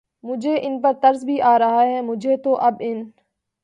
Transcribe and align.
مجھے 0.23 0.55
ان 0.61 0.79
پر 0.81 0.93
ترس 1.01 1.23
بھی 1.23 1.41
آ 1.43 1.57
رہا 1.59 1.83
ہے، 1.83 2.01
مجھے 2.01 2.37
تو 2.37 2.55
اب 2.61 2.75
ان 2.81 3.03